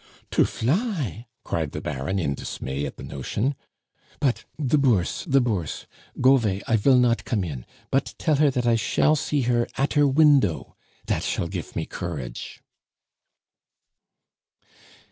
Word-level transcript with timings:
"To 0.31 0.45
fly!" 0.45 1.27
cried 1.43 1.73
the 1.73 1.79
Baron, 1.79 2.17
in 2.17 2.33
dismay 2.33 2.87
at 2.87 2.97
the 2.97 3.03
notion. 3.03 3.53
"But 4.19 4.45
the 4.57 4.79
Bourse, 4.79 5.23
the 5.25 5.41
Bourse! 5.41 5.85
Go 6.19 6.37
'vay, 6.37 6.63
I 6.67 6.75
shall 6.75 6.97
not 6.97 7.23
come 7.23 7.43
in. 7.43 7.67
But 7.91 8.15
tell 8.17 8.37
her 8.37 8.49
that 8.49 8.65
I 8.65 8.77
shall 8.77 9.15
see 9.15 9.41
her 9.41 9.67
at 9.77 9.93
her 9.93 10.07
window 10.07 10.75
dat 11.05 11.21
shall 11.21 11.47
gife 11.49 11.75
me 11.75 11.85
courage!" 11.85 12.63